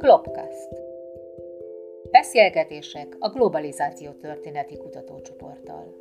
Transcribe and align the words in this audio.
Klopkast. 0.00 0.68
Beszélgetések 2.10 3.16
a 3.18 3.28
globalizáció 3.28 4.10
történeti 4.10 4.76
kutatócsoporttal. 4.76 5.94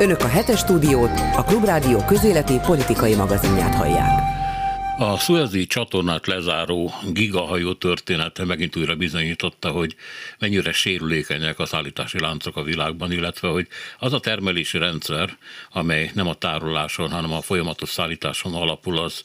Önök 0.00 0.20
a 0.20 0.28
hetes 0.28 0.58
stúdiót, 0.58 1.10
a 1.36 1.44
Klubrádió 1.44 1.98
közéleti 2.06 2.58
politikai 2.66 3.14
magazinját 3.14 3.74
hallják. 3.74 4.33
A 4.98 5.18
Suezi 5.18 5.66
csatornát 5.66 6.26
lezáró 6.26 6.92
gigahajó 7.12 7.72
története 7.72 8.44
megint 8.44 8.76
újra 8.76 8.94
bizonyította, 8.94 9.70
hogy 9.70 9.96
mennyire 10.38 10.72
sérülékenyek 10.72 11.58
a 11.58 11.66
szállítási 11.66 12.20
láncok 12.20 12.56
a 12.56 12.62
világban, 12.62 13.12
illetve 13.12 13.48
hogy 13.48 13.68
az 13.98 14.12
a 14.12 14.20
termelési 14.20 14.78
rendszer, 14.78 15.36
amely 15.70 16.10
nem 16.14 16.28
a 16.28 16.34
tároláson, 16.34 17.10
hanem 17.10 17.32
a 17.32 17.40
folyamatos 17.40 17.88
szállításon 17.88 18.54
alapul, 18.54 18.98
az 18.98 19.22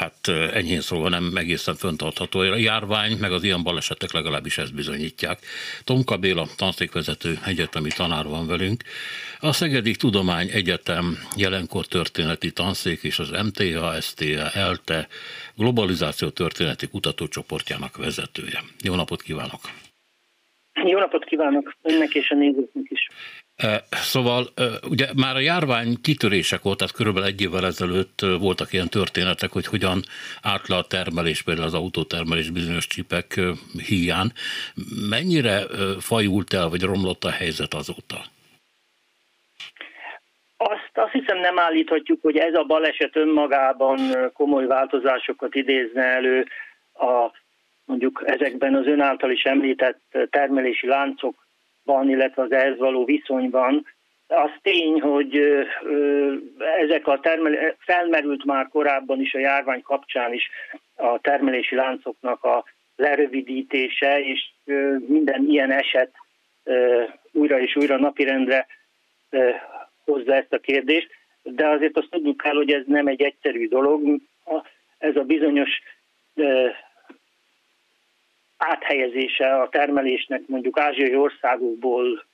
hát 0.00 0.28
enyhén 0.52 0.80
szólva 0.80 1.08
nem 1.08 1.36
egészen 1.36 1.74
föntartható. 1.74 2.38
A 2.38 2.56
járvány, 2.56 3.16
meg 3.20 3.32
az 3.32 3.44
ilyen 3.44 3.62
balesetek 3.62 4.12
legalábbis 4.12 4.58
ezt 4.58 4.74
bizonyítják. 4.74 5.38
Tomka 5.84 6.16
Béla, 6.16 6.46
tanszékvezető 6.56 7.38
egyetemi 7.46 7.88
tanár 7.96 8.24
van 8.24 8.46
velünk. 8.46 8.82
A 9.40 9.52
Szegedi 9.52 9.96
Tudomány 9.96 10.48
Egyetem 10.52 11.18
jelenkor 11.36 11.86
történeti 11.86 12.52
tanszék 12.52 13.02
és 13.02 13.18
az 13.18 13.30
MTH, 13.30 14.00
STH, 14.00 14.56
ELTE 14.56 15.08
globalizáció 15.56 16.28
történeti 16.28 16.88
kutatócsoportjának 16.88 17.96
vezetője. 17.96 18.60
Jó 18.82 18.94
napot 18.94 19.22
kívánok! 19.22 19.60
Jó 20.84 20.98
napot 20.98 21.24
kívánok 21.24 21.76
önnek 21.82 22.14
és 22.14 22.30
a 22.30 22.34
nézőknek 22.34 22.84
is! 22.88 23.08
Szóval 23.90 24.46
ugye 24.88 25.06
már 25.16 25.36
a 25.36 25.40
járvány 25.40 26.00
kitörésekor, 26.02 26.76
tehát 26.76 26.94
körülbelül 26.94 27.28
egy 27.28 27.40
évvel 27.40 27.66
ezelőtt 27.66 28.20
voltak 28.40 28.72
ilyen 28.72 28.88
történetek, 28.88 29.50
hogy 29.50 29.66
hogyan 29.66 30.02
állt 30.42 30.68
le 30.68 30.76
a 30.76 30.86
termelés, 30.86 31.42
például 31.42 31.66
az 31.66 31.74
autótermelés 31.74 32.50
bizonyos 32.50 32.86
csipek 32.86 33.40
híján. 33.86 34.32
Mennyire 35.08 35.62
fajult 35.98 36.52
el, 36.52 36.68
vagy 36.68 36.82
romlott 36.82 37.24
a 37.24 37.30
helyzet 37.30 37.74
azóta? 37.74 38.16
Azt, 40.56 40.90
azt 40.94 41.12
hiszem 41.12 41.38
nem 41.38 41.58
állíthatjuk, 41.58 42.22
hogy 42.22 42.36
ez 42.36 42.54
a 42.54 42.64
baleset 42.64 43.16
önmagában 43.16 44.30
komoly 44.32 44.66
változásokat 44.66 45.54
idézne 45.54 46.02
elő 46.02 46.46
a 46.92 47.38
mondjuk 47.84 48.22
ezekben 48.24 48.74
az 48.74 48.86
ön 48.86 49.00
által 49.00 49.30
is 49.30 49.42
említett 49.42 50.00
termelési 50.30 50.86
láncok 50.86 51.39
van, 51.92 52.10
illetve 52.10 52.42
az 52.42 52.52
ehhez 52.52 52.78
való 52.78 53.04
viszonyban. 53.04 53.86
Az 54.26 54.50
tény, 54.62 55.00
hogy 55.00 55.36
ezek 56.80 57.06
a 57.06 57.20
termel- 57.20 57.76
felmerült 57.78 58.44
már 58.44 58.68
korábban 58.68 59.20
is 59.20 59.34
a 59.34 59.38
járvány 59.38 59.82
kapcsán 59.82 60.32
is 60.32 60.50
a 60.96 61.18
termelési 61.18 61.74
láncoknak 61.74 62.44
a 62.44 62.64
lerövidítése, 62.96 64.20
és 64.20 64.50
minden 65.06 65.44
ilyen 65.48 65.70
eset 65.70 66.10
újra 67.32 67.60
és 67.60 67.76
újra 67.76 67.98
napirendre 67.98 68.66
hozza 70.04 70.34
ezt 70.34 70.52
a 70.52 70.58
kérdést, 70.58 71.08
de 71.42 71.68
azért 71.68 71.96
azt 71.96 72.10
tudjuk 72.10 72.36
kell, 72.36 72.54
hogy 72.54 72.72
ez 72.72 72.82
nem 72.86 73.06
egy 73.06 73.22
egyszerű 73.22 73.68
dolog. 73.68 74.20
Ez 74.98 75.16
a 75.16 75.22
bizonyos 75.22 75.70
áthelyezése 78.60 79.54
a 79.54 79.68
termelésnek 79.68 80.42
mondjuk 80.46 80.78
ázsiai 80.78 81.16
országokból 81.16 82.24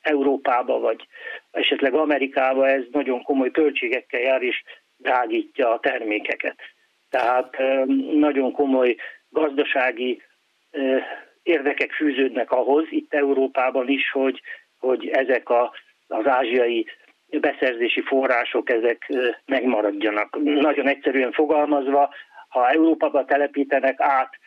Európába, 0.00 0.78
vagy 0.78 1.06
esetleg 1.50 1.94
Amerikába, 1.94 2.68
ez 2.68 2.82
nagyon 2.92 3.22
komoly 3.22 3.50
költségekkel 3.50 4.20
jár, 4.20 4.42
és 4.42 4.62
drágítja 4.96 5.72
a 5.72 5.80
termékeket. 5.80 6.56
Tehát 7.10 7.56
nagyon 8.12 8.52
komoly 8.52 8.96
gazdasági 9.28 10.22
érdekek 11.42 11.92
fűződnek 11.92 12.50
ahhoz, 12.50 12.86
itt 12.90 13.14
Európában 13.14 13.88
is, 13.88 14.10
hogy, 14.10 14.40
hogy 14.78 15.08
ezek 15.08 15.48
a, 15.48 15.72
az 16.08 16.26
ázsiai 16.26 16.86
beszerzési 17.26 18.00
források 18.00 18.70
ezek 18.70 19.12
megmaradjanak. 19.46 20.36
Nagyon 20.42 20.86
egyszerűen 20.86 21.32
fogalmazva, 21.32 22.14
ha 22.48 22.70
Európába 22.70 23.24
telepítenek 23.24 24.00
át 24.00 24.38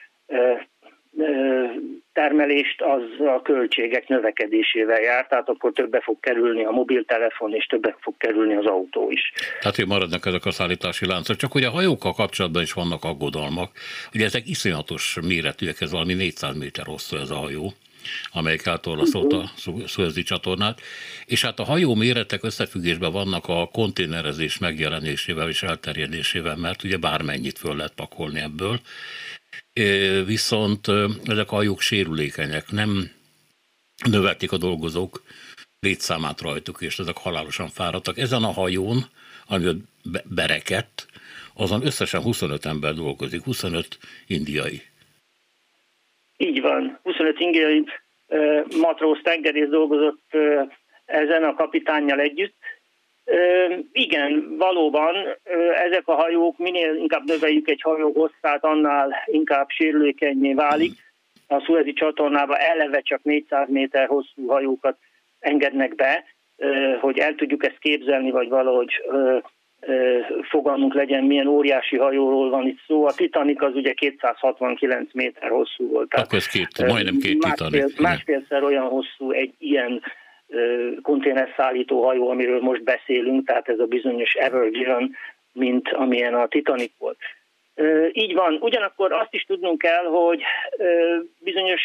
termelést, 2.14 2.82
az 2.82 3.26
a 3.28 3.42
költségek 3.42 4.08
növekedésével 4.08 5.02
jár, 5.02 5.28
tehát 5.28 5.50
akkor 5.50 5.72
többe 5.72 6.02
fog 6.02 6.20
kerülni 6.20 6.66
a 6.66 6.72
mobiltelefon, 6.72 7.54
és 7.54 7.66
többe 7.66 7.96
fog 8.00 8.18
kerülni 8.18 8.56
az 8.56 8.66
autó 8.66 9.10
is. 9.12 9.34
Tehát, 9.60 9.76
hogy 9.76 9.88
maradnak 9.88 10.26
ezek 10.26 10.46
a 10.46 10.52
szállítási 10.52 11.06
láncok, 11.06 11.36
csak 11.36 11.52
hogy 11.52 11.64
a 11.64 11.70
hajókkal 11.70 12.14
kapcsolatban 12.14 12.62
is 12.62 12.74
vannak 12.74 13.04
aggodalmak. 13.04 13.72
Ugye 14.14 14.26
ezek 14.26 14.48
iszonyatos 14.48 15.18
méretűek, 15.28 15.82
ez 15.82 15.92
valami 15.92 16.14
400 16.14 16.58
méter 16.58 16.86
hosszú 16.86 17.18
ez 17.18 17.30
a 17.30 17.36
hajó 17.36 17.74
amelyik 18.32 18.68
átorlaszolta 18.68 19.38
a 19.40 19.52
Szuezi 19.88 20.24
csatornát, 20.24 20.82
és 21.26 21.44
hát 21.44 21.60
a 21.60 21.64
hajó 21.64 21.96
méretek 21.96 22.44
összefüggésben 22.44 23.12
vannak 23.12 23.48
a 23.48 23.70
konténerezés 23.72 24.58
megjelenésével 24.58 25.50
és 25.50 25.64
elterjedésével, 25.64 26.56
mert 26.56 26.84
ugye 26.84 26.98
bármennyit 26.98 27.58
föl 27.58 27.76
lehet 27.76 27.94
pakolni 27.94 28.40
ebből, 28.40 28.80
viszont 30.26 30.88
ezek 31.26 31.52
a 31.52 31.56
hajók 31.56 31.82
sérülékenyek, 31.82 32.72
nem 32.72 33.12
növelték 34.10 34.52
a 34.52 34.58
dolgozók 34.58 35.24
létszámát 35.80 36.42
rajtuk, 36.42 36.82
és 36.82 37.00
ezek 37.00 37.18
halálosan 37.18 37.68
fáradtak. 37.68 38.18
Ezen 38.18 38.44
a 38.44 38.52
hajón, 38.52 39.04
ami 39.48 39.72
berekett, 40.24 41.08
azon 41.54 41.86
összesen 41.86 42.22
25 42.22 42.66
ember 42.66 42.94
dolgozik, 42.94 43.44
25 43.44 43.98
indiai. 44.28 44.82
Így 46.38 46.62
van, 46.62 47.00
25 47.04 47.40
indiai 47.40 47.86
matróz 48.82 49.20
tengerész 49.24 49.70
dolgozott 49.70 50.38
ezen 51.06 51.44
a 51.44 51.54
kapitánnyal 51.54 52.20
együtt, 52.20 52.56
igen, 53.92 54.56
valóban 54.58 55.16
ezek 55.86 56.04
a 56.06 56.14
hajók, 56.14 56.58
minél 56.58 56.96
inkább 56.96 57.24
növeljük 57.26 57.70
egy 57.70 57.82
hajó 57.82 58.12
hosszát, 58.12 58.64
annál 58.64 59.14
inkább 59.26 59.70
sérülékenyé 59.70 60.54
válik. 60.54 60.92
A 61.48 61.60
Suezi 61.60 61.94
csatornába 61.94 62.58
eleve 62.58 63.02
csak 63.02 63.24
400 63.24 63.68
méter 63.70 64.08
hosszú 64.08 64.48
hajókat 64.48 64.98
engednek 65.40 65.96
be, 65.96 66.24
hogy 67.00 67.18
el 67.18 67.36
tudjuk 67.36 67.66
ezt 67.66 67.80
képzelni, 67.80 68.32
vagy 68.32 68.50
valahogy 68.50 68.92
fogalmunk 70.50 70.94
legyen, 70.94 71.24
milyen 71.24 71.48
óriási 71.48 71.98
hajóról 71.98 72.50
van 72.50 72.68
itt 72.68 72.80
szó. 72.88 73.06
A 73.06 73.14
Titanic 73.14 73.64
az 73.64 73.76
ugye 73.76 73.94
269 73.94 75.14
méter 75.14 75.50
hosszú 75.50 75.88
volt. 75.88 76.14
Akkor 76.14 76.38
ez 76.38 76.48
két, 76.48 76.86
majdnem 76.88 77.18
két 77.18 77.44
másfél, 77.44 77.68
Titanic. 77.68 78.00
Másfélszer 78.00 78.64
olyan 78.64 78.86
hosszú 78.86 79.32
egy 79.32 79.54
ilyen 79.58 80.02
konténerszállító 81.02 82.04
hajó, 82.04 82.30
amiről 82.30 82.62
most 82.62 82.84
beszélünk, 82.84 83.48
tehát 83.48 83.70
ez 83.70 83.80
a 83.80 83.86
bizonyos 83.86 84.34
Ever 84.34 84.70
Given, 84.70 85.16
mint 85.52 85.90
amilyen 85.90 86.34
a 86.34 86.48
Titanic 86.48 86.92
volt. 86.98 87.18
Így 88.12 88.34
van, 88.34 88.58
ugyanakkor 88.62 89.12
azt 89.12 89.34
is 89.34 89.44
tudnunk 89.44 89.78
kell, 89.78 90.04
hogy 90.04 90.42
bizonyos 91.40 91.82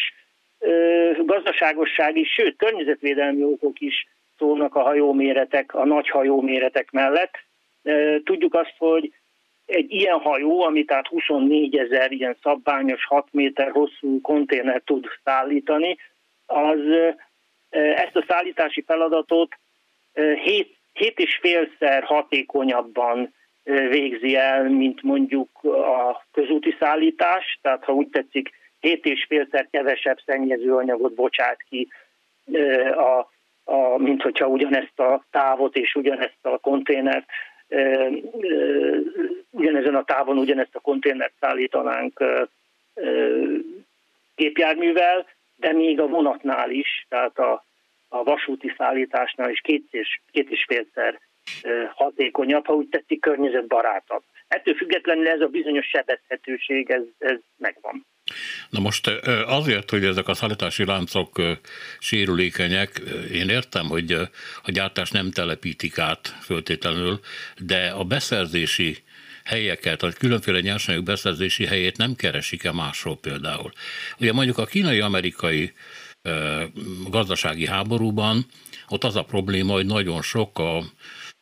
gazdaságossági, 1.17 2.23
sőt 2.23 2.57
környezetvédelmi 2.57 3.43
okok 3.43 3.79
is 3.79 4.07
szólnak 4.37 4.75
a 4.75 4.81
hajóméretek, 4.81 5.73
a 5.73 5.85
nagy 5.85 6.09
hajóméretek 6.09 6.91
mellett. 6.91 7.33
Tudjuk 8.23 8.53
azt, 8.53 8.73
hogy 8.77 9.13
egy 9.65 9.91
ilyen 9.91 10.19
hajó, 10.19 10.61
ami 10.61 10.83
tehát 10.83 11.07
24 11.07 11.77
ezer 11.77 12.11
ilyen 12.11 12.37
szabványos 12.41 13.05
6 13.05 13.27
méter 13.31 13.71
hosszú 13.71 14.21
konténer 14.21 14.81
tud 14.85 15.05
szállítani, 15.23 15.97
az 16.45 16.79
ezt 17.69 18.15
a 18.15 18.25
szállítási 18.27 18.81
feladatot 18.81 19.57
7, 20.43 20.77
7 20.93 21.19
és 21.19 21.37
félszer 21.41 22.03
hatékonyabban 22.03 23.33
végzi 23.63 24.35
el, 24.35 24.69
mint 24.69 25.01
mondjuk 25.03 25.63
a 25.63 26.25
közúti 26.31 26.75
szállítás, 26.79 27.59
tehát 27.61 27.83
ha 27.83 27.93
úgy 27.93 28.07
tetszik, 28.07 28.51
7 28.79 29.05
és 29.05 29.25
félszer 29.27 29.67
kevesebb 29.71 30.19
szennyezőanyagot 30.25 31.13
bocsát 31.13 31.57
ki, 31.69 31.87
a, 32.91 33.29
a, 33.63 33.97
mint 33.97 34.21
hogyha 34.21 34.47
ugyanezt 34.47 34.99
a 34.99 35.25
távot 35.31 35.75
és 35.75 35.95
ugyanezt 35.95 36.37
a 36.41 36.57
konténert, 36.57 37.25
ugyanezen 39.49 39.95
a 39.95 40.03
távon 40.03 40.37
ugyanezt 40.37 40.75
a 40.75 40.79
konténert 40.79 41.33
szállítanánk 41.39 42.23
gépjárművel, 44.35 45.25
de 45.59 45.73
még 45.73 45.99
a 45.99 46.07
vonatnál 46.07 46.71
is, 46.71 47.05
tehát 47.09 47.37
a, 47.37 47.65
a 48.07 48.23
vasúti 48.23 48.73
szállításnál 48.77 49.49
is 49.49 49.61
két 49.61 49.87
és, 49.91 50.21
két 50.31 50.49
és 50.49 50.65
félszer 50.67 51.19
hatékonyabb, 51.93 52.65
ha 52.65 52.73
úgy 52.73 52.87
tetszik, 52.89 53.21
környezetbarátabb. 53.21 54.23
Ettől 54.47 54.75
függetlenül 54.75 55.27
ez 55.27 55.41
a 55.41 55.47
bizonyos 55.47 55.85
sebezhetőség, 55.87 56.89
ez, 56.89 57.01
ez 57.17 57.37
megvan. 57.57 58.05
Na 58.69 58.79
most 58.79 59.07
azért, 59.45 59.89
hogy 59.89 60.03
ezek 60.03 60.27
a 60.27 60.33
szállítási 60.33 60.85
láncok 60.85 61.41
sérülékenyek, 61.99 63.01
én 63.33 63.49
értem, 63.49 63.85
hogy 63.85 64.11
a 64.63 64.71
gyártás 64.71 65.11
nem 65.11 65.31
telepítik 65.31 65.99
át 65.99 66.27
föltétlenül, 66.27 67.19
de 67.57 67.89
a 67.89 68.03
beszerzési 68.03 68.97
helyeket, 69.49 70.03
a 70.03 70.11
különféle 70.11 70.59
nyersanyag 70.59 71.03
beszerzési 71.03 71.65
helyét 71.65 71.97
nem 71.97 72.15
keresik-e 72.15 72.71
másról 72.71 73.17
például. 73.17 73.71
Ugye 74.19 74.33
mondjuk 74.33 74.57
a 74.57 74.65
kínai-amerikai 74.65 75.73
gazdasági 77.09 77.67
háborúban 77.67 78.45
ott 78.87 79.03
az 79.03 79.15
a 79.15 79.23
probléma, 79.23 79.73
hogy 79.73 79.85
nagyon 79.85 80.21
sok 80.21 80.59
a, 80.59 80.77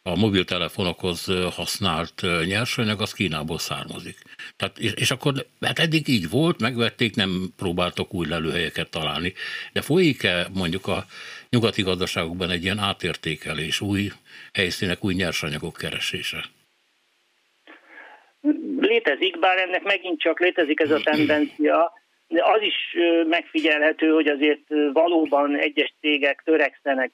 a 0.01 0.15
mobiltelefonokhoz 0.15 1.25
használt 1.51 2.21
nyersanyag 2.45 3.01
az 3.01 3.11
Kínából 3.11 3.59
származik. 3.59 4.17
Tehát, 4.55 4.79
és, 4.79 4.91
és 4.91 5.11
akkor 5.11 5.45
hát 5.61 5.79
eddig 5.79 6.07
így 6.07 6.29
volt, 6.29 6.59
megvették, 6.59 7.15
nem 7.15 7.53
próbáltok 7.57 8.13
új 8.13 8.27
lelőhelyeket 8.27 8.89
találni. 8.89 9.33
De 9.73 9.81
folyik-e 9.81 10.49
mondjuk 10.53 10.87
a 10.87 11.05
nyugati 11.49 11.81
gazdaságokban 11.81 12.49
egy 12.49 12.63
ilyen 12.63 12.79
átértékelés, 12.79 13.81
új 13.81 14.11
helyszínek, 14.53 15.03
új 15.03 15.13
nyersanyagok 15.13 15.77
keresése? 15.77 16.49
Létezik, 18.79 19.39
bár 19.39 19.57
ennek 19.57 19.83
megint 19.83 20.19
csak 20.19 20.39
létezik 20.39 20.79
ez 20.79 20.91
a 20.91 20.99
tendencia, 21.11 21.91
de 22.27 22.43
az 22.43 22.61
is 22.61 22.95
megfigyelhető, 23.27 24.09
hogy 24.09 24.27
azért 24.27 24.67
valóban 24.93 25.57
egyes 25.57 25.93
cégek 25.99 26.41
törekszenek 26.45 27.11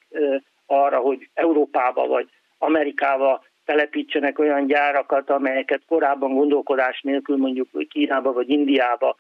arra, 0.66 0.98
hogy 0.98 1.30
Európába 1.34 2.08
vagy 2.08 2.30
Amerikába 2.58 3.44
telepítsenek 3.66 4.40
olyan 4.40 4.66
gyárakat, 4.66 5.30
amelyeket 5.30 5.82
korábban 5.88 6.34
gondolkodás 6.34 7.02
nélkül 7.02 7.38
mondjuk 7.38 7.68
Kínába 7.90 8.34
vagy 8.34 8.50
Indiába 8.50 9.16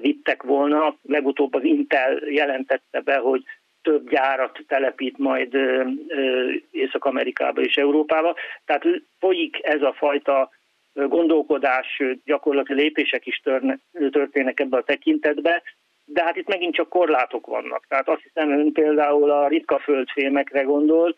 vittek 0.00 0.42
volna. 0.42 0.96
Legutóbb 1.02 1.54
az 1.54 1.64
Intel 1.64 2.18
jelentette 2.28 3.00
be, 3.00 3.16
hogy 3.16 3.42
több 3.82 4.10
gyárat 4.10 4.58
telepít 4.68 5.18
majd 5.18 5.56
Észak-Amerikába 6.70 7.60
és 7.60 7.76
Európába. 7.76 8.34
Tehát 8.64 8.84
folyik 9.18 9.58
ez 9.62 9.82
a 9.82 9.92
fajta 9.92 10.50
gondolkodás, 10.94 12.02
gyakorlatilag 12.24 12.82
lépések 12.82 13.26
is 13.26 13.42
történnek 14.10 14.60
ebbe 14.60 14.76
a 14.76 14.82
tekintetbe, 14.82 15.62
de 16.04 16.22
hát 16.22 16.36
itt 16.36 16.48
megint 16.48 16.74
csak 16.74 16.88
korlátok 16.88 17.46
vannak. 17.46 17.84
Tehát 17.88 18.08
azt 18.08 18.22
hiszem, 18.22 18.50
ön 18.50 18.72
például 18.72 19.30
a 19.30 19.48
ritka 19.48 19.78
földfémekre 19.78 20.62
gondol, 20.62 21.16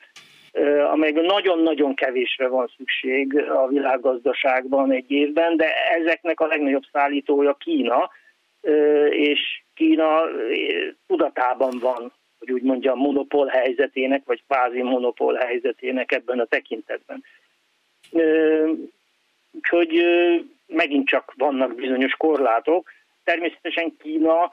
amelyben 0.90 1.24
nagyon-nagyon 1.24 1.94
kevésre 1.94 2.48
van 2.48 2.70
szükség 2.76 3.36
a 3.48 3.68
világgazdaságban 3.68 4.92
egy 4.92 5.10
évben, 5.10 5.56
de 5.56 5.72
ezeknek 5.90 6.40
a 6.40 6.46
legnagyobb 6.46 6.84
szállítója 6.92 7.54
Kína, 7.54 8.10
és 9.10 9.62
Kína 9.74 10.22
tudatában 11.06 11.78
van, 11.80 12.12
hogy 12.38 12.52
úgy 12.52 12.62
mondjam, 12.62 12.98
monopól 12.98 13.46
helyzetének, 13.46 14.22
vagy 14.24 14.42
kvázi 14.48 14.82
monopól 14.82 15.34
helyzetének 15.34 16.12
ebben 16.12 16.38
a 16.38 16.44
tekintetben. 16.44 17.24
Úgyhogy 19.54 20.04
megint 20.66 21.08
csak 21.08 21.32
vannak 21.36 21.74
bizonyos 21.74 22.12
korlátok. 22.12 22.90
Természetesen 23.24 23.96
Kína 23.98 24.50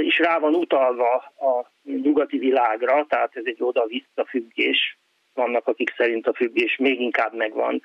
is 0.00 0.18
rá 0.18 0.38
van 0.38 0.54
utalva 0.54 1.14
a 1.16 1.70
nyugati 1.82 2.38
világra, 2.38 3.06
tehát 3.08 3.36
ez 3.36 3.42
egy 3.44 3.56
oda-vissza 3.58 4.24
függés. 4.28 4.98
Vannak, 5.34 5.66
akik 5.66 5.92
szerint 5.96 6.26
a 6.26 6.34
függés 6.34 6.76
még 6.76 7.00
inkább 7.00 7.34
megvan 7.34 7.82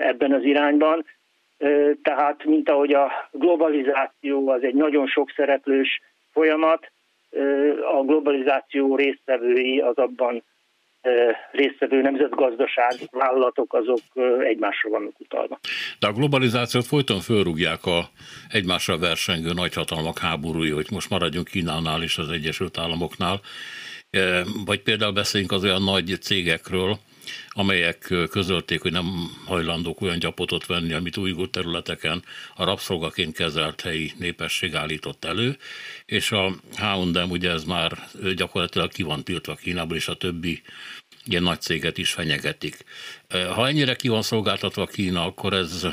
ebben 0.00 0.32
az 0.32 0.42
irányban. 0.42 1.04
Tehát, 2.02 2.44
mint 2.44 2.68
ahogy 2.68 2.94
a 2.94 3.28
globalizáció 3.30 4.48
az 4.48 4.62
egy 4.62 4.74
nagyon 4.74 5.06
sok 5.06 5.30
szereplős 5.30 6.00
folyamat, 6.32 6.90
a 7.92 8.02
globalizáció 8.02 8.96
résztvevői 8.96 9.80
az 9.80 9.96
abban 9.96 10.42
résztvevő 11.52 12.00
nemzetgazdaság 12.00 12.92
vállalatok 13.10 13.74
azok 13.74 14.00
egymásra 14.40 14.90
vannak 14.90 15.20
utalva. 15.20 15.58
De 15.98 16.06
a 16.06 16.12
globalizációt 16.12 16.86
folyton 16.86 17.20
fölrúgják 17.20 17.84
a 17.84 18.08
egymásra 18.48 18.98
versengő 18.98 19.52
nagyhatalmak 19.52 20.18
háborúi, 20.18 20.70
hogy 20.70 20.86
most 20.90 21.10
maradjunk 21.10 21.48
Kínánál 21.48 22.02
és 22.02 22.18
az 22.18 22.30
Egyesült 22.30 22.78
Államoknál. 22.78 23.40
Vagy 24.64 24.82
például 24.82 25.12
beszéljünk 25.12 25.52
az 25.52 25.64
olyan 25.64 25.82
nagy 25.82 26.16
cégekről, 26.20 26.98
amelyek 27.48 28.14
közölték, 28.30 28.82
hogy 28.82 28.92
nem 28.92 29.04
hajlandók 29.46 30.00
olyan 30.00 30.18
gyapotot 30.18 30.66
venni, 30.66 30.92
amit 30.92 31.16
újgó 31.16 31.46
területeken 31.46 32.22
a 32.54 32.64
rabszolgaként 32.64 33.36
kezelt 33.36 33.80
helyi 33.80 34.12
népesség 34.18 34.74
állított 34.74 35.24
elő, 35.24 35.56
és 36.04 36.32
a 36.32 36.52
H&M 36.76 37.30
ugye 37.30 37.50
ez 37.50 37.64
már 37.64 37.92
gyakorlatilag 38.36 38.92
ki 38.92 39.02
van 39.02 39.24
tiltva 39.24 39.54
Kínából, 39.54 39.96
és 39.96 40.08
a 40.08 40.14
többi 40.14 40.62
ilyen 41.26 41.42
nagy 41.42 41.60
céget 41.60 41.98
is 41.98 42.12
fenyegetik. 42.12 42.76
Ha 43.54 43.68
ennyire 43.68 43.94
ki 43.94 44.08
van 44.08 44.22
szolgáltatva 44.22 44.86
Kína, 44.86 45.24
akkor 45.24 45.52
ez, 45.52 45.86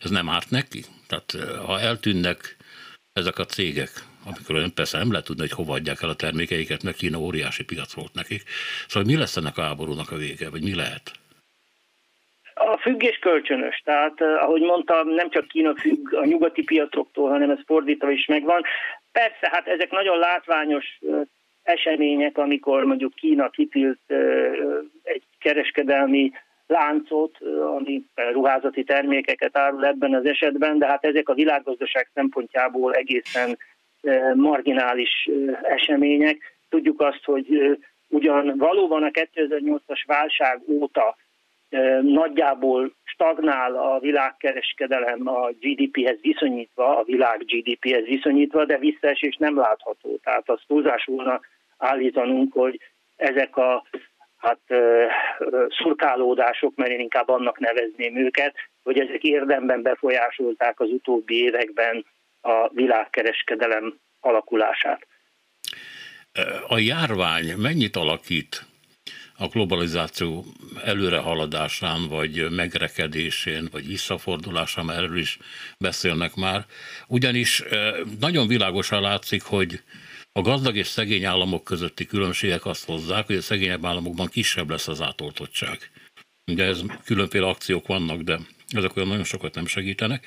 ez 0.00 0.10
nem 0.10 0.28
árt 0.28 0.50
neki? 0.50 0.84
Tehát 1.08 1.58
ha 1.66 1.80
eltűnnek 1.80 2.56
ezek 3.12 3.38
a 3.38 3.44
cégek, 3.44 3.90
amikor 4.24 4.54
ön 4.54 4.74
persze 4.74 4.98
nem 4.98 5.10
lehet 5.10 5.26
tudni, 5.26 5.42
hogy 5.42 5.56
hova 5.56 5.74
adják 5.74 6.02
el 6.02 6.08
a 6.08 6.14
termékeiket, 6.14 6.82
mert 6.82 6.96
Kína 6.96 7.18
óriási 7.18 7.64
piac 7.64 7.92
volt 7.92 8.14
nekik. 8.14 8.42
Szóval 8.88 9.08
mi 9.08 9.16
lesz 9.16 9.36
ennek 9.36 9.58
a 9.58 9.62
háborúnak 9.62 10.10
a 10.10 10.16
vége, 10.16 10.50
vagy 10.50 10.62
mi 10.62 10.74
lehet? 10.74 11.10
A 12.54 12.78
függés 12.78 13.18
kölcsönös, 13.18 13.82
tehát 13.84 14.20
ahogy 14.20 14.60
mondtam, 14.60 15.08
nem 15.08 15.30
csak 15.30 15.48
Kína 15.48 15.74
függ 15.76 16.14
a 16.14 16.24
nyugati 16.24 16.62
piacoktól, 16.62 17.30
hanem 17.30 17.50
ez 17.50 17.58
fordítva 17.66 18.10
is 18.10 18.26
megvan. 18.26 18.62
Persze, 19.12 19.48
hát 19.52 19.66
ezek 19.66 19.90
nagyon 19.90 20.18
látványos 20.18 20.98
események, 21.66 22.38
amikor 22.38 22.84
mondjuk 22.84 23.14
Kína 23.14 23.48
kitilt 23.48 23.98
egy 25.02 25.22
kereskedelmi 25.38 26.32
láncot, 26.66 27.38
ami 27.76 28.02
ruházati 28.32 28.84
termékeket 28.84 29.58
árul 29.58 29.86
ebben 29.86 30.14
az 30.14 30.26
esetben, 30.26 30.78
de 30.78 30.86
hát 30.86 31.04
ezek 31.04 31.28
a 31.28 31.34
világgazdaság 31.34 32.08
szempontjából 32.14 32.92
egészen 32.92 33.58
marginális 34.34 35.28
események. 35.62 36.56
Tudjuk 36.68 37.00
azt, 37.00 37.24
hogy 37.24 37.78
ugyan 38.08 38.54
valóban 38.56 39.02
a 39.02 39.10
2008-as 39.10 40.02
válság 40.06 40.60
óta 40.68 41.16
nagyjából 42.00 42.92
stagnál 43.04 43.76
a 43.76 43.98
világkereskedelem 43.98 45.28
a 45.28 45.50
GDP-hez 45.60 46.20
viszonyítva, 46.20 46.96
a 46.96 47.02
világ 47.04 47.44
GDP-hez 47.44 48.04
viszonyítva, 48.04 48.64
de 48.64 48.78
visszaesés 48.78 49.36
nem 49.36 49.56
látható. 49.56 50.18
Tehát 50.22 50.50
az 50.50 50.60
túlzás 50.66 51.04
volna 51.04 51.40
állítanunk, 51.76 52.52
hogy 52.52 52.80
ezek 53.16 53.56
a 53.56 53.86
hát 54.36 54.60
szurkálódások, 55.68 56.74
mert 56.74 56.90
én 56.90 57.00
inkább 57.00 57.28
annak 57.28 57.58
nevezném 57.58 58.16
őket, 58.16 58.54
hogy 58.82 58.98
ezek 58.98 59.22
érdemben 59.22 59.82
befolyásolták 59.82 60.80
az 60.80 60.88
utóbbi 60.88 61.34
években 61.42 62.04
a 62.40 62.68
világkereskedelem 62.68 63.98
alakulását. 64.20 65.06
A 66.68 66.78
járvány 66.78 67.54
mennyit 67.56 67.96
alakít 67.96 68.66
a 69.38 69.46
globalizáció 69.46 70.44
előrehaladásán, 70.84 72.08
vagy 72.08 72.50
megrekedésén, 72.50 73.68
vagy 73.72 73.86
visszafordulásán, 73.86 74.90
erről 74.90 75.16
is 75.16 75.38
beszélnek 75.78 76.34
már. 76.34 76.64
Ugyanis 77.08 77.62
nagyon 78.20 78.46
világosan 78.46 79.02
látszik, 79.02 79.42
hogy 79.42 79.82
a 80.36 80.40
gazdag 80.40 80.76
és 80.76 80.86
szegény 80.86 81.24
államok 81.24 81.64
közötti 81.64 82.06
különbségek 82.06 82.66
azt 82.66 82.84
hozzák, 82.84 83.26
hogy 83.26 83.36
a 83.36 83.40
szegényebb 83.40 83.84
államokban 83.84 84.26
kisebb 84.26 84.70
lesz 84.70 84.88
az 84.88 85.02
átoltottság. 85.02 85.90
Ugye 86.50 86.64
ez 86.64 86.80
különféle 87.04 87.46
akciók 87.46 87.86
vannak, 87.86 88.20
de 88.20 88.38
ezek 88.68 88.96
olyan 88.96 89.08
nagyon 89.08 89.24
sokat 89.24 89.54
nem 89.54 89.66
segítenek. 89.66 90.26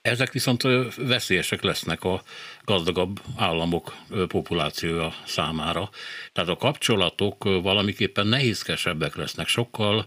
Ezek 0.00 0.32
viszont 0.32 0.62
veszélyesek 0.96 1.62
lesznek 1.62 2.04
a 2.04 2.22
gazdagabb 2.64 3.20
államok 3.36 3.96
populációja 4.28 5.14
számára. 5.26 5.90
Tehát 6.32 6.50
a 6.50 6.56
kapcsolatok 6.56 7.44
valamiképpen 7.44 8.26
nehézkesebbek 8.26 9.16
lesznek, 9.16 9.46
sokkal 9.46 10.06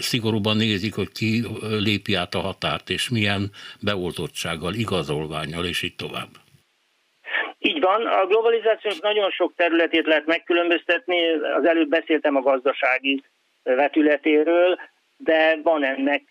szigorúban 0.00 0.56
nézik, 0.56 0.94
hogy 0.94 1.12
ki 1.12 1.46
lépi 1.60 2.14
át 2.14 2.34
a 2.34 2.40
határt, 2.40 2.90
és 2.90 3.08
milyen 3.08 3.52
beoltottsággal, 3.80 4.74
igazolványal, 4.74 5.64
és 5.66 5.82
így 5.82 5.96
tovább. 5.96 6.46
Így 7.58 7.80
van, 7.80 8.06
a 8.06 8.26
globalizációnak 8.26 9.02
nagyon 9.02 9.30
sok 9.30 9.52
területét 9.56 10.06
lehet 10.06 10.26
megkülönböztetni, 10.26 11.28
az 11.28 11.66
előbb 11.66 11.88
beszéltem 11.88 12.36
a 12.36 12.40
gazdasági 12.40 13.22
vetületéről, 13.62 14.78
de 15.16 15.58
van 15.62 15.84
ennek 15.84 16.22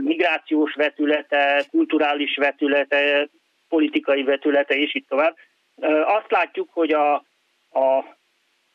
migrációs 0.00 0.74
vetülete, 0.74 1.64
kulturális 1.70 2.36
vetülete, 2.36 3.28
politikai 3.68 4.22
vetülete, 4.22 4.74
és 4.74 4.94
így 4.94 5.04
tovább. 5.08 5.36
Azt 6.06 6.30
látjuk, 6.30 6.68
hogy 6.72 6.92
a, 6.92 7.14
a 7.70 8.04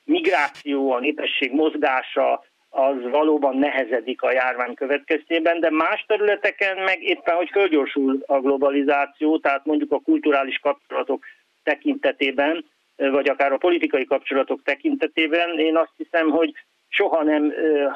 migráció, 0.03 0.91
a 0.91 0.99
népesség 0.99 1.51
mozgása 1.51 2.43
az 2.69 2.95
valóban 3.09 3.57
nehezedik 3.57 4.21
a 4.21 4.31
járvány 4.31 4.73
következtében, 4.73 5.59
de 5.59 5.69
más 5.69 6.05
területeken 6.07 6.77
meg 6.77 7.03
éppen, 7.03 7.35
hogy 7.35 7.49
fölgyorsul 7.49 8.23
a 8.25 8.39
globalizáció, 8.39 9.39
tehát 9.39 9.65
mondjuk 9.65 9.91
a 9.91 9.99
kulturális 9.99 10.59
kapcsolatok 10.59 11.23
tekintetében, 11.63 12.65
vagy 12.95 13.29
akár 13.29 13.51
a 13.51 13.57
politikai 13.57 14.05
kapcsolatok 14.05 14.63
tekintetében, 14.63 15.59
én 15.59 15.77
azt 15.77 15.93
hiszem, 15.97 16.29
hogy 16.29 16.53
soha 16.87 17.23
nem 17.23 17.53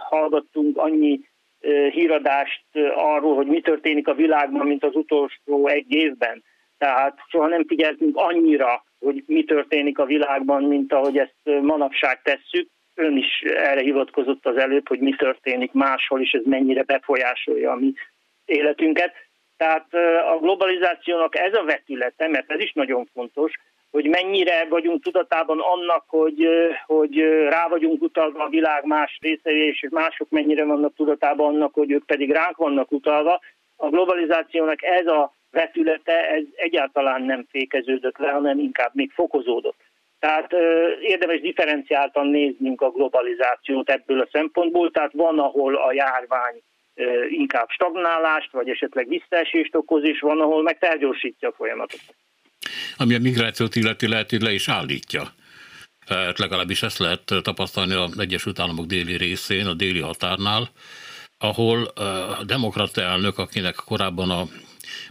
hallgattunk 0.10 0.78
annyi 0.78 1.20
híradást 1.92 2.64
arról, 2.96 3.36
hogy 3.36 3.48
mi 3.48 3.62
történik 3.62 4.08
a 4.08 4.14
világban, 4.14 4.68
mint 4.68 4.84
az 4.84 4.96
utolsó 4.96 5.68
egy 5.68 5.94
évben. 5.94 6.44
Tehát 6.78 7.20
soha 7.28 7.48
nem 7.48 7.68
figyeltünk 7.68 8.18
annyira, 8.18 8.84
hogy 9.00 9.24
mi 9.28 9.44
történik 9.44 9.98
a 9.98 10.06
világban, 10.06 10.64
mint 10.64 10.94
ahogy 10.94 11.18
ezt 11.18 11.62
manapság 11.62 12.22
tesszük. 12.22 12.70
Ön 12.96 13.18
is 13.18 13.42
erre 13.42 13.82
hivatkozott 13.82 14.46
az 14.46 14.58
előbb, 14.58 14.88
hogy 14.88 15.00
mi 15.00 15.16
történik 15.16 15.72
máshol, 15.72 16.22
és 16.22 16.32
ez 16.32 16.44
mennyire 16.46 16.84
befolyásolja 16.84 17.72
a 17.72 17.76
mi 17.76 17.94
életünket. 18.46 19.14
Tehát 19.58 19.94
a 20.34 20.38
globalizációnak 20.40 21.36
ez 21.36 21.54
a 21.54 21.64
vetülete, 21.64 22.28
mert 22.28 22.52
ez 22.52 22.60
is 22.60 22.74
nagyon 22.74 23.10
fontos, 23.14 23.54
hogy 23.92 24.06
mennyire 24.06 24.66
vagyunk 24.70 25.04
tudatában 25.04 25.60
annak, 25.60 26.04
hogy, 26.08 26.48
hogy 26.86 27.20
rá 27.50 27.68
vagyunk 27.68 28.02
utalva 28.02 28.44
a 28.44 28.50
világ 28.50 28.86
más 28.86 29.18
részeire, 29.22 29.66
és 29.66 29.88
mások 29.90 30.30
mennyire 30.30 30.66
vannak 30.66 30.96
tudatában 30.96 31.54
annak, 31.54 31.74
hogy 31.74 31.92
ők 31.92 32.06
pedig 32.06 32.32
ránk 32.32 32.58
vannak 32.58 32.92
utalva. 32.92 33.42
A 33.76 33.90
globalizációnak 33.90 34.84
ez 34.84 35.08
a 35.08 35.34
vetülete 35.52 36.30
ez 36.30 36.44
egyáltalán 36.56 37.22
nem 37.22 37.46
fékeződött 37.50 38.18
le, 38.18 38.30
hanem 38.30 38.60
inkább 38.60 38.92
még 38.94 39.12
fokozódott. 39.12 39.78
Tehát 40.20 40.54
érdemes 41.02 41.42
differenciáltan 41.42 42.28
néznünk 42.28 42.82
a 42.82 42.92
globalizációt 42.92 43.90
ebből 43.90 44.20
a 44.20 44.28
szempontból, 44.32 44.92
tehát 44.92 45.12
van, 45.14 45.40
ahol 45.40 45.76
a 45.76 45.94
járvány 45.94 46.62
inkább 47.30 47.70
stagnálást, 47.70 48.52
vagy 48.52 48.70
esetleg 48.70 49.08
visszaesést 49.08 49.76
okoz, 49.76 50.04
és 50.04 50.20
van, 50.20 50.40
ahol 50.40 50.64
meg 50.64 50.78
felgyorsítja 50.78 51.50
a 51.50 51.54
folyamatot. 51.58 52.02
Ami 52.98 53.16
a 53.16 53.20
migrációt 53.20 53.76
illeti 53.76 54.08
lehet, 54.08 54.30
hogy 54.30 54.42
le 54.42 54.52
is 54.52 54.70
állítja. 54.70 55.24
Hát 56.08 56.40
legalábbis 56.40 56.84
ezt 56.84 56.98
lehet 56.98 57.34
tapasztalni 57.42 57.94
az 57.94 58.20
Egyesült 58.20 58.60
Államok 58.60 58.86
déli 58.86 59.18
részén, 59.18 59.66
a 59.66 59.74
déli 59.74 60.00
határnál, 60.00 60.70
ahol 61.38 61.84
a 61.84 62.44
demokrata 62.44 63.02
elnök, 63.02 63.38
akinek 63.38 63.76
korábban 63.76 64.30
a 64.30 64.44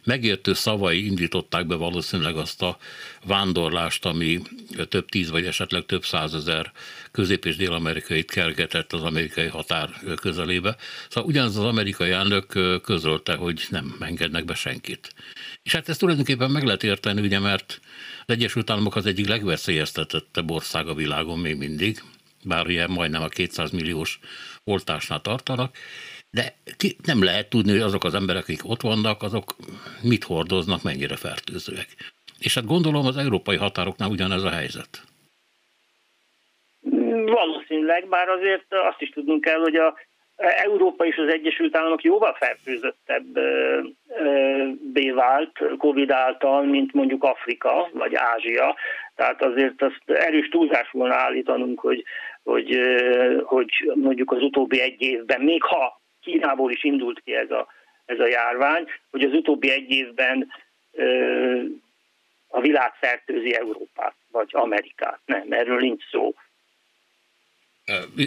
megértő 0.04 0.52
szavai 0.54 1.06
indították 1.06 1.66
be 1.66 1.74
valószínűleg 1.74 2.36
azt 2.36 2.62
a 2.62 2.78
vándorlást, 3.26 4.04
ami 4.04 4.40
több 4.88 5.08
tíz 5.08 5.30
vagy 5.30 5.46
esetleg 5.46 5.86
több 5.86 6.04
százezer 6.04 6.72
közép- 7.10 7.44
és 7.44 7.56
dél-amerikait 7.56 8.30
kergetett 8.30 8.92
az 8.92 9.02
amerikai 9.02 9.46
határ 9.46 9.90
közelébe. 10.20 10.76
Szóval 11.08 11.30
ugyanaz 11.30 11.56
az 11.56 11.64
amerikai 11.64 12.10
elnök 12.10 12.46
közölte, 12.82 13.34
hogy 13.34 13.66
nem 13.70 13.96
engednek 14.00 14.44
be 14.44 14.54
senkit. 14.54 15.14
És 15.62 15.72
hát 15.72 15.88
ezt 15.88 15.98
tulajdonképpen 15.98 16.50
meg 16.50 16.64
lehet 16.64 16.82
érteni, 16.82 17.20
ugye, 17.20 17.38
mert 17.38 17.80
az 18.26 18.34
Egyesült 18.34 18.70
Államok 18.70 18.96
az 18.96 19.06
egyik 19.06 19.28
legveszélyeztetettebb 19.28 20.50
ország 20.50 20.88
a 20.88 20.94
világon 20.94 21.38
még 21.38 21.56
mindig, 21.56 22.02
bár 22.44 22.66
ugye 22.66 22.86
majdnem 22.86 23.22
a 23.22 23.28
200 23.28 23.70
milliós 23.70 24.18
oltásnál 24.64 25.20
tartanak, 25.20 25.76
de 26.34 26.44
ki, 26.76 26.96
nem 27.04 27.24
lehet 27.24 27.50
tudni, 27.50 27.70
hogy 27.70 27.80
azok 27.80 28.04
az 28.04 28.14
emberek, 28.14 28.42
akik 28.42 28.68
ott 28.68 28.80
vannak, 28.80 29.22
azok 29.22 29.44
mit 30.02 30.24
hordoznak, 30.24 30.82
mennyire 30.82 31.16
fertőzőek. 31.16 31.88
És 32.38 32.54
hát 32.54 32.66
gondolom 32.66 33.06
az 33.06 33.16
európai 33.16 33.56
határoknál 33.56 34.10
ugyanez 34.10 34.42
a 34.42 34.50
helyzet. 34.50 35.02
Valószínűleg, 37.26 38.08
bár 38.08 38.28
azért 38.28 38.66
azt 38.68 39.00
is 39.00 39.08
tudnunk 39.08 39.40
kell, 39.40 39.60
hogy 39.60 39.74
a 39.74 39.94
Európa 40.36 41.06
és 41.06 41.16
az 41.16 41.32
Egyesült 41.32 41.76
Államok 41.76 42.02
jóval 42.02 42.34
fertőzöttebb 42.34 43.38
vált 45.14 45.76
Covid 45.78 46.10
által, 46.10 46.64
mint 46.64 46.92
mondjuk 46.92 47.24
Afrika 47.24 47.88
vagy 47.92 48.14
Ázsia. 48.14 48.76
Tehát 49.14 49.42
azért 49.42 49.82
azt 49.82 50.02
erős 50.06 50.48
túlzás 50.48 50.90
volna 50.90 51.14
állítanunk, 51.14 51.80
hogy, 51.80 52.04
hogy, 52.42 52.78
hogy 53.44 53.92
mondjuk 53.94 54.32
az 54.32 54.42
utóbbi 54.42 54.80
egy 54.80 55.02
évben, 55.02 55.40
még 55.40 55.62
ha 55.62 56.02
Kínából 56.24 56.70
is 56.70 56.84
indult 56.84 57.20
ki 57.24 57.34
ez 57.34 57.50
a, 57.50 57.66
ez 58.04 58.18
a 58.18 58.26
járvány, 58.26 58.86
hogy 59.10 59.22
az 59.22 59.32
utóbbi 59.32 59.70
egy 59.70 59.90
évben 59.90 60.52
ö, 60.92 61.62
a 62.48 62.60
világ 62.60 62.94
fertőzi 62.94 63.54
Európát, 63.54 64.14
vagy 64.30 64.48
Amerikát. 64.52 65.20
Nem, 65.24 65.52
erről 65.52 65.80
nincs 65.80 66.02
szó. 66.10 66.34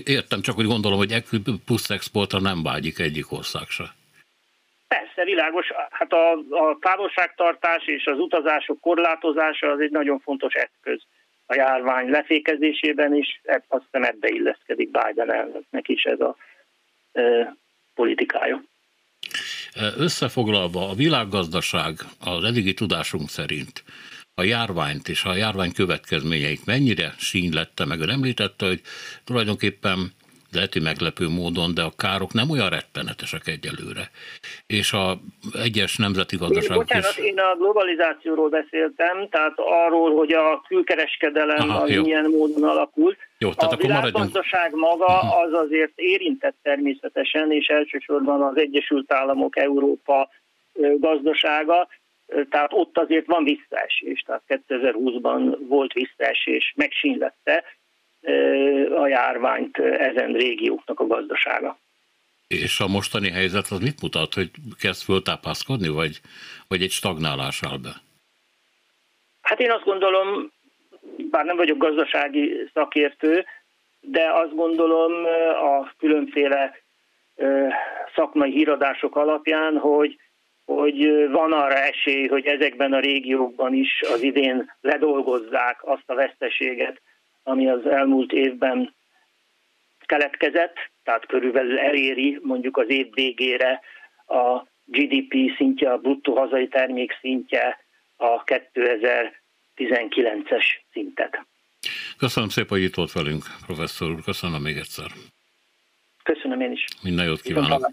Értem, 0.03 0.41
csak 0.41 0.55
hogy 0.55 0.65
gondolom, 0.65 0.97
hogy 0.97 1.23
plusz 1.65 1.89
exportra 1.89 2.39
nem 2.39 2.63
vágyik 2.63 2.99
egyik 2.99 3.31
ország 3.31 3.67
se. 3.67 3.83
Persze, 4.87 5.23
világos. 5.23 5.67
Hát 5.89 6.13
a, 6.13 6.31
a 6.31 6.77
távolságtartás 6.81 7.85
és 7.85 8.05
az 8.05 8.19
utazások 8.19 8.79
korlátozása 8.79 9.71
az 9.71 9.79
egy 9.79 9.91
nagyon 9.91 10.19
fontos 10.19 10.53
eszköz 10.53 11.01
a 11.45 11.55
járvány 11.55 12.09
lefékezésében 12.09 13.15
is, 13.15 13.41
azt 13.67 13.83
hiszem 13.83 14.03
ebbe 14.03 14.29
illeszkedik 14.29 14.91
Biden 14.91 15.33
elnöknek 15.33 15.87
is 15.87 16.03
ez 16.03 16.19
a 16.19 16.35
politikája. 17.97 18.63
Összefoglalva, 19.97 20.89
a 20.89 20.93
világgazdaság 20.93 21.93
az 22.19 22.43
eddigi 22.43 22.73
tudásunk 22.73 23.29
szerint 23.29 23.83
a 24.41 24.43
járványt 24.43 25.07
és 25.07 25.23
a 25.23 25.35
járvány 25.35 25.73
következményeit 25.73 26.65
mennyire 26.65 27.13
sínylette, 27.17 27.85
meg 27.85 27.99
ön 27.99 28.09
említette, 28.09 28.65
hogy 28.65 28.81
tulajdonképpen 29.23 29.97
leheti 30.51 30.79
meglepő 30.79 31.27
módon, 31.27 31.73
de 31.73 31.81
a 31.81 31.91
károk 31.97 32.33
nem 32.33 32.49
olyan 32.49 32.69
rettenetesek 32.69 33.47
egyelőre. 33.47 34.09
És 34.67 34.93
a 34.93 35.17
egyes 35.53 35.97
nemzeti 35.97 36.35
gazdaságok 36.35 36.83
Bocsánat, 36.83 37.17
is... 37.17 37.23
én 37.23 37.39
a 37.39 37.55
globalizációról 37.55 38.49
beszéltem, 38.49 39.27
tehát 39.29 39.53
arról, 39.55 40.15
hogy 40.15 40.31
a 40.31 40.61
külkereskedelem 40.67 41.69
Aha, 41.69 41.83
milyen 41.85 42.29
módon 42.29 42.63
alakult. 42.63 43.17
Jó, 43.37 43.53
tehát 43.53 43.71
a 43.71 43.75
akkor 43.75 43.87
világgazdaság 43.87 44.73
maga 44.73 45.23
mhm. 45.23 45.27
az 45.27 45.53
azért 45.53 45.91
érintett 45.95 46.55
természetesen, 46.61 47.51
és 47.51 47.67
elsősorban 47.67 48.41
az 48.41 48.57
Egyesült 48.57 49.11
Államok, 49.11 49.57
Európa 49.57 50.29
gazdasága, 50.97 51.87
tehát 52.49 52.73
ott 52.73 52.97
azért 52.97 53.25
van 53.25 53.43
visszaesés, 53.43 54.23
tehát 54.25 54.41
2020-ban 54.47 55.57
volt 55.59 55.93
visszaesés, 55.93 56.73
megsínlette, 56.75 57.63
a 58.95 59.07
járványt 59.07 59.77
ezen 59.77 60.31
régióknak 60.33 60.99
a 60.99 61.07
gazdasága. 61.07 61.77
És 62.47 62.79
a 62.79 62.87
mostani 62.87 63.29
helyzet 63.29 63.67
az 63.69 63.79
mit 63.79 64.01
mutat, 64.01 64.33
hogy 64.33 64.51
kezd 64.79 65.03
föltápászkodni, 65.03 65.87
vagy, 65.87 66.19
vagy 66.67 66.81
egy 66.81 66.91
stagnálás 66.91 67.63
áll 67.63 67.77
be? 67.77 68.01
Hát 69.41 69.59
én 69.59 69.71
azt 69.71 69.83
gondolom, 69.83 70.51
bár 71.29 71.45
nem 71.45 71.55
vagyok 71.55 71.77
gazdasági 71.77 72.69
szakértő, 72.73 73.45
de 73.99 74.31
azt 74.31 74.55
gondolom 74.55 75.25
a 75.63 75.91
különféle 75.97 76.77
szakmai 78.15 78.51
híradások 78.51 79.15
alapján, 79.15 79.77
hogy, 79.77 80.17
hogy 80.65 81.29
van 81.29 81.51
arra 81.51 81.75
esély, 81.75 82.27
hogy 82.27 82.45
ezekben 82.45 82.93
a 82.93 82.99
régiókban 82.99 83.73
is 83.73 84.01
az 84.13 84.21
idén 84.21 84.73
ledolgozzák 84.81 85.79
azt 85.81 86.09
a 86.09 86.15
veszteséget, 86.15 87.01
ami 87.43 87.69
az 87.69 87.85
elmúlt 87.85 88.31
évben 88.31 88.95
keletkezett, 90.05 90.75
tehát 91.03 91.25
körülbelül 91.25 91.79
eléri 91.79 92.39
mondjuk 92.41 92.77
az 92.77 92.89
év 92.89 93.13
végére 93.13 93.81
a 94.27 94.61
GDP 94.85 95.55
szintje, 95.57 95.91
a 95.91 95.97
bruttó 95.97 96.35
hazai 96.37 96.67
termék 96.67 97.17
szintje 97.21 97.79
a 98.15 98.43
2019-es 99.77 100.65
szintet. 100.91 101.45
Köszönöm 102.17 102.49
szépen, 102.49 102.77
hogy 102.77 102.81
itt 102.81 102.95
volt 102.95 103.11
velünk, 103.11 103.43
professzor 103.65 104.11
úr. 104.11 104.23
Köszönöm 104.23 104.61
még 104.61 104.77
egyszer. 104.77 105.11
Köszönöm 106.23 106.61
én 106.61 106.71
is. 106.71 106.85
Minden 107.01 107.25
jót 107.25 107.41
kívánok. 107.41 107.89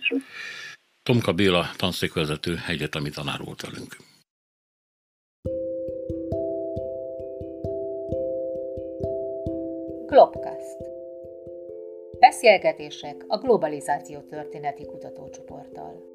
Tomka 1.03 1.33
Béla, 1.33 1.71
tanszékvezető, 1.77 2.55
egyetemi 2.69 3.11
tanár 3.11 3.41
volt 3.45 3.61
velünk. 3.61 3.97
Globcast. 10.07 10.79
Beszélgetések 12.19 13.25
a 13.29 13.39
globalizáció 13.39 14.21
történeti 14.21 14.87
kutatócsoporttal. 14.87 16.15